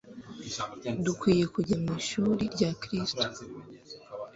Dukwiye 1.05 1.45
kujya 1.53 1.75
mu 1.83 1.89
ishuri 2.01 2.43
rya 2.53 2.69
Kristo 2.81 3.27